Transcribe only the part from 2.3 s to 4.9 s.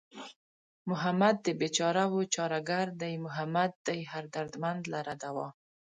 چاره گر دئ محمد دئ هر دردمند